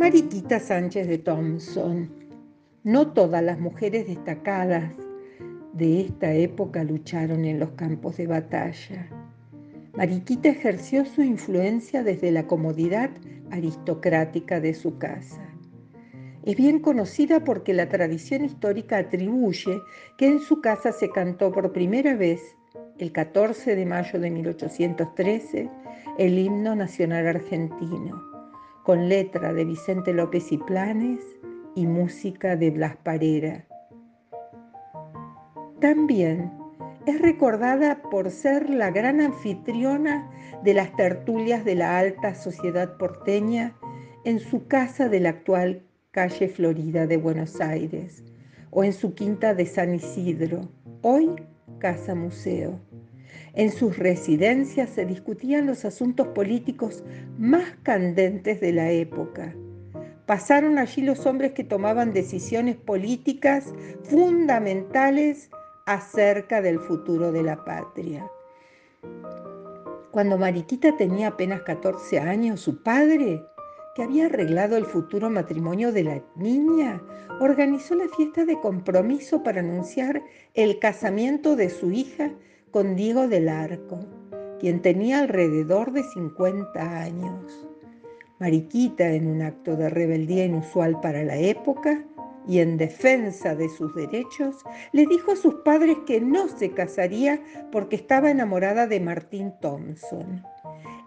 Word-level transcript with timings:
Mariquita 0.00 0.58
Sánchez 0.58 1.08
de 1.08 1.18
Thompson. 1.18 2.08
No 2.84 3.12
todas 3.12 3.42
las 3.44 3.60
mujeres 3.60 4.06
destacadas 4.08 4.94
de 5.74 6.00
esta 6.00 6.32
época 6.32 6.82
lucharon 6.84 7.44
en 7.44 7.60
los 7.60 7.72
campos 7.72 8.16
de 8.16 8.26
batalla. 8.26 9.10
Mariquita 9.92 10.48
ejerció 10.48 11.04
su 11.04 11.22
influencia 11.22 12.02
desde 12.02 12.32
la 12.32 12.46
comodidad 12.46 13.10
aristocrática 13.50 14.58
de 14.58 14.72
su 14.72 14.96
casa. 14.96 15.46
Es 16.46 16.56
bien 16.56 16.78
conocida 16.78 17.44
porque 17.44 17.74
la 17.74 17.90
tradición 17.90 18.42
histórica 18.42 18.96
atribuye 18.96 19.82
que 20.16 20.28
en 20.28 20.40
su 20.40 20.62
casa 20.62 20.92
se 20.92 21.10
cantó 21.10 21.52
por 21.52 21.74
primera 21.74 22.14
vez, 22.14 22.40
el 22.96 23.12
14 23.12 23.76
de 23.76 23.84
mayo 23.84 24.18
de 24.18 24.30
1813, 24.30 25.68
el 26.16 26.38
himno 26.38 26.74
nacional 26.74 27.26
argentino, 27.26 28.29
con 28.84 29.08
letra 29.08 29.52
de 29.52 29.64
Vicente 29.64 30.12
López 30.12 30.52
y 30.52 30.58
Planes 30.58 31.20
y 31.74 31.86
música 31.86 32.56
de 32.56 32.70
Blas 32.70 32.96
Parera. 32.96 33.66
También 35.80 36.52
es 37.06 37.20
recordada 37.20 38.02
por 38.02 38.30
ser 38.30 38.68
la 38.68 38.90
gran 38.90 39.20
anfitriona 39.20 40.30
de 40.62 40.74
las 40.74 40.94
tertulias 40.96 41.64
de 41.64 41.74
la 41.74 41.98
alta 41.98 42.34
sociedad 42.34 42.96
porteña 42.98 43.74
en 44.24 44.38
su 44.38 44.66
casa 44.66 45.08
de 45.08 45.20
la 45.20 45.30
actual 45.30 45.82
calle 46.10 46.48
Florida 46.48 47.06
de 47.06 47.16
Buenos 47.16 47.60
Aires, 47.60 48.24
o 48.70 48.84
en 48.84 48.92
su 48.92 49.14
quinta 49.14 49.54
de 49.54 49.64
San 49.64 49.94
Isidro, 49.94 50.68
hoy 51.02 51.30
Casa 51.78 52.14
Museo. 52.14 52.78
En 53.54 53.72
sus 53.72 53.98
residencias 53.98 54.90
se 54.90 55.04
discutían 55.04 55.66
los 55.66 55.84
asuntos 55.84 56.28
políticos 56.28 57.02
más 57.38 57.64
candentes 57.82 58.60
de 58.60 58.72
la 58.72 58.90
época. 58.90 59.54
Pasaron 60.26 60.78
allí 60.78 61.02
los 61.02 61.26
hombres 61.26 61.52
que 61.52 61.64
tomaban 61.64 62.12
decisiones 62.12 62.76
políticas 62.76 63.74
fundamentales 64.04 65.50
acerca 65.86 66.62
del 66.62 66.78
futuro 66.78 67.32
de 67.32 67.42
la 67.42 67.64
patria. 67.64 68.30
Cuando 70.12 70.38
Mariquita 70.38 70.96
tenía 70.96 71.28
apenas 71.28 71.62
14 71.62 72.20
años, 72.20 72.60
su 72.60 72.82
padre 72.82 73.42
que 73.94 74.04
había 74.04 74.26
arreglado 74.26 74.76
el 74.76 74.84
futuro 74.84 75.30
matrimonio 75.30 75.90
de 75.92 76.04
la 76.04 76.22
niña, 76.36 77.02
organizó 77.40 77.96
la 77.96 78.08
fiesta 78.16 78.44
de 78.44 78.60
compromiso 78.60 79.42
para 79.42 79.60
anunciar 79.60 80.22
el 80.54 80.78
casamiento 80.78 81.56
de 81.56 81.70
su 81.70 81.90
hija 81.90 82.30
con 82.70 82.94
Diego 82.94 83.26
del 83.26 83.48
Arco, 83.48 83.98
quien 84.60 84.80
tenía 84.80 85.20
alrededor 85.20 85.92
de 85.92 86.02
50 86.02 87.00
años. 87.00 87.66
Mariquita, 88.38 89.08
en 89.08 89.26
un 89.26 89.42
acto 89.42 89.76
de 89.76 89.90
rebeldía 89.90 90.44
inusual 90.44 91.00
para 91.00 91.22
la 91.24 91.36
época 91.36 92.04
y 92.46 92.60
en 92.60 92.78
defensa 92.78 93.54
de 93.54 93.68
sus 93.68 93.94
derechos, 93.94 94.56
le 94.92 95.06
dijo 95.06 95.32
a 95.32 95.36
sus 95.36 95.54
padres 95.56 95.96
que 96.06 96.20
no 96.20 96.48
se 96.48 96.70
casaría 96.70 97.40
porque 97.70 97.96
estaba 97.96 98.30
enamorada 98.30 98.86
de 98.86 99.00
Martín 99.00 99.52
Thompson. 99.60 100.42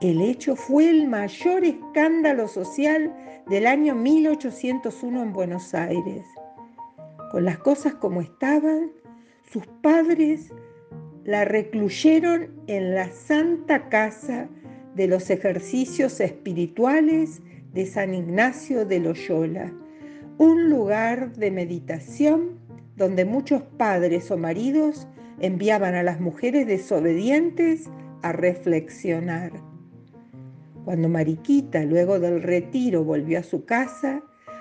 El 0.00 0.22
hecho 0.22 0.56
fue 0.56 0.88
el 0.88 1.08
mayor 1.08 1.64
escándalo 1.64 2.48
social 2.48 3.14
del 3.48 3.66
año 3.66 3.94
1801 3.94 5.22
en 5.22 5.32
Buenos 5.32 5.74
Aires. 5.74 6.24
Con 7.30 7.44
las 7.44 7.58
cosas 7.58 7.94
como 7.94 8.22
estaban, 8.22 8.90
sus 9.52 9.66
padres 9.82 10.52
la 11.30 11.44
recluyeron 11.44 12.48
en 12.66 12.92
la 12.92 13.08
Santa 13.12 13.88
Casa 13.88 14.48
de 14.96 15.06
los 15.06 15.30
Ejercicios 15.30 16.18
Espirituales 16.18 17.40
de 17.72 17.86
San 17.86 18.14
Ignacio 18.14 18.84
de 18.84 18.98
Loyola, 18.98 19.72
un 20.38 20.68
lugar 20.68 21.32
de 21.36 21.52
meditación 21.52 22.58
donde 22.96 23.24
muchos 23.24 23.62
padres 23.62 24.28
o 24.32 24.38
maridos 24.38 25.06
enviaban 25.38 25.94
a 25.94 26.02
las 26.02 26.18
mujeres 26.18 26.66
desobedientes 26.66 27.88
a 28.22 28.32
reflexionar. 28.32 29.52
Cuando 30.84 31.08
Mariquita, 31.08 31.84
luego 31.84 32.18
del 32.18 32.42
retiro, 32.42 33.04
volvió 33.04 33.38
a 33.38 33.44
su 33.44 33.64
casa, 33.64 34.20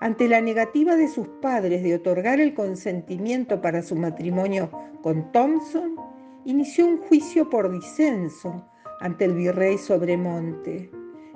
ante 0.00 0.28
la 0.28 0.42
negativa 0.42 0.94
de 0.96 1.08
sus 1.08 1.26
padres 1.40 1.82
de 1.82 1.94
otorgar 1.94 2.38
el 2.38 2.52
consentimiento 2.52 3.62
para 3.62 3.80
su 3.80 3.96
matrimonio 3.96 4.70
con 5.02 5.32
Thompson, 5.32 6.09
inició 6.44 6.86
un 6.86 6.98
juicio 6.98 7.48
por 7.48 7.70
disenso 7.70 8.66
ante 9.00 9.24
el 9.24 9.34
virrey 9.34 9.78
Sobremonte. 9.78 10.90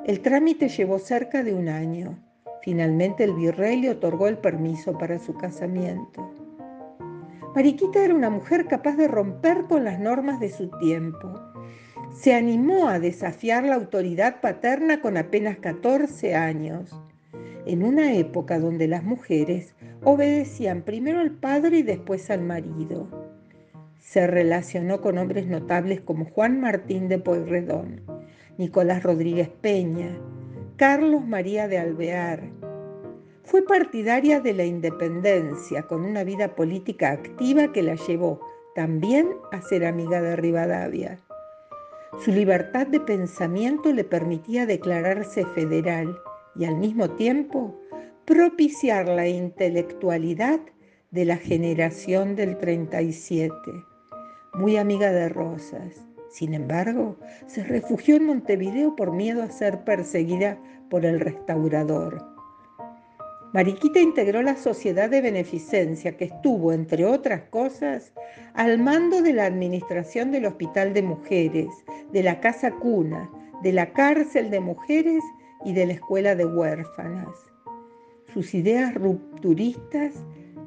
El 0.05 0.21
trámite 0.21 0.69
llevó 0.69 0.99
cerca 0.99 1.43
de 1.43 1.55
un 1.55 1.69
año. 1.69 2.19
Finalmente 2.63 3.25
el 3.25 3.35
virrey 3.35 3.81
le 3.81 3.91
otorgó 3.91 4.29
el 4.29 4.39
permiso 4.39 4.97
para 4.99 5.19
su 5.19 5.35
casamiento. 5.35 6.31
Mariquita 7.55 8.05
era 8.05 8.15
una 8.15 8.31
mujer 8.31 8.67
capaz 8.67 8.97
de 8.97 9.09
romper 9.09 9.65
con 9.65 9.85
las 9.85 10.01
normas 10.01 10.41
de 10.41 10.51
su 10.51 10.69
tiempo 10.79 11.41
se 12.15 12.33
animó 12.33 12.89
a 12.89 13.01
desafiar 13.01 13.65
la 13.65 13.75
autoridad 13.75 14.41
paterna 14.41 15.01
con 15.01 15.17
apenas 15.17 15.59
14 15.59 16.37
años, 16.37 16.95
en 17.67 17.83
una 17.83 18.15
época 18.15 18.61
donde 18.61 18.87
las 18.87 19.03
mujeres 19.03 19.75
obedecían 20.05 20.83
primero 20.83 21.19
al 21.19 21.33
padre 21.33 21.79
y 21.79 21.83
después 21.83 22.31
al 22.31 22.43
marido. 22.43 23.24
Se 24.15 24.29
relacionó 24.29 25.01
con 25.01 25.19
hombres 25.19 25.49
notables 25.49 26.01
como 26.01 26.27
Juan 26.27 26.61
Martín 26.61 27.09
de 27.09 27.19
Pueyrredón, 27.19 28.03
Nicolás 28.59 29.03
Rodríguez 29.03 29.49
Peña, 29.49 30.17
Carlos 30.77 31.27
María 31.27 31.67
de 31.67 31.79
Alvear. 31.79 32.45
Fue 33.43 33.67
partidaria 33.67 34.41
de 34.41 34.53
la 34.53 34.65
independencia, 34.65 35.83
con 35.83 36.05
una 36.05 36.23
vida 36.23 36.55
política 36.55 37.11
activa 37.11 37.73
que 37.73 37.83
la 37.83 37.97
llevó 37.97 38.39
también 38.77 39.31
a 39.51 39.61
ser 39.63 39.85
amiga 39.85 40.23
de 40.23 40.37
Rivadavia. 40.37 41.19
Su 42.25 42.31
libertad 42.31 42.87
de 42.87 43.01
pensamiento 43.01 43.93
le 43.93 44.05
permitía 44.05 44.65
declararse 44.65 45.45
federal 45.57 46.17
y 46.55 46.67
al 46.67 46.77
mismo 46.77 47.11
tiempo 47.11 47.81
propiciar 48.27 49.09
la 49.09 49.27
intelectualidad 49.27 50.61
de 51.11 51.25
la 51.25 51.37
generación 51.37 52.37
del 52.37 52.59
37. 52.59 53.59
Muy 54.55 54.77
amiga 54.77 55.11
de 55.11 55.29
Rosas. 55.29 56.07
Sin 56.31 56.55
embargo, 56.55 57.17
se 57.47 57.65
refugió 57.65 58.17
en 58.17 58.27
Montevideo 58.27 58.95
por 58.95 59.13
miedo 59.13 59.43
a 59.43 59.51
ser 59.51 59.83
perseguida 59.83 60.59
por 60.91 61.05
el 61.05 61.19
restaurador. 61.19 62.25
Mariquita 63.53 64.01
integró 64.01 64.43
la 64.43 64.57
Sociedad 64.57 65.11
de 65.11 65.21
Beneficencia, 65.21 66.17
que 66.17 66.27
estuvo, 66.27 66.73
entre 66.73 67.05
otras 67.05 67.43
cosas, 67.51 68.13
al 68.53 68.79
mando 68.79 69.23
de 69.23 69.33
la 69.33 69.47
administración 69.47 70.31
del 70.31 70.47
Hospital 70.47 70.93
de 70.93 71.03
Mujeres, 71.03 71.69
de 72.13 72.23
la 72.23 72.39
Casa 72.41 72.73
Cuna, 72.73 73.29
de 73.63 73.73
la 73.73 73.93
Cárcel 73.93 74.51
de 74.51 74.61
Mujeres 74.61 75.23
y 75.65 75.73
de 75.73 75.87
la 75.87 75.93
Escuela 75.95 76.37
de 76.37 76.47
Huérfanas. 76.47 77.29
Sus 78.33 78.55
ideas 78.55 78.95
rupturistas 78.95 80.15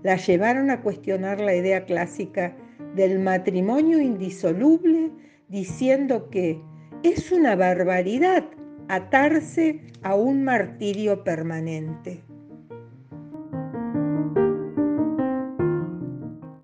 la 0.03 0.15
llevaron 0.17 0.69
a 0.69 0.81
cuestionar 0.81 1.39
la 1.39 1.55
idea 1.55 1.85
clásica 1.85 2.55
del 2.95 3.19
matrimonio 3.19 3.99
indisoluble, 3.99 5.11
diciendo 5.47 6.29
que 6.29 6.61
es 7.03 7.31
una 7.31 7.55
barbaridad 7.55 8.43
atarse 8.87 9.81
a 10.01 10.15
un 10.15 10.43
martirio 10.43 11.23
permanente. 11.23 12.23